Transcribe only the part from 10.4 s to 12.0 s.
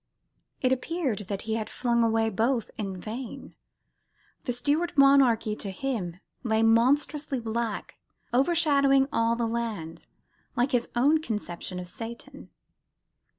like his own conception of